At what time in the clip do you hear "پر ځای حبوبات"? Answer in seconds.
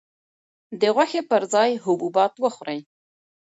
1.29-2.33